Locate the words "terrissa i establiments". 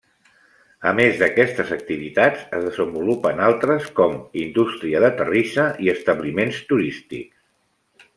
5.21-6.63